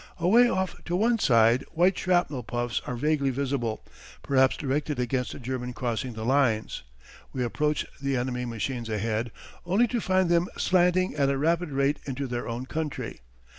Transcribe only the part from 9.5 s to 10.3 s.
only to find